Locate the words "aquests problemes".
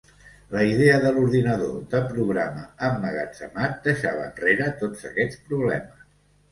5.13-6.07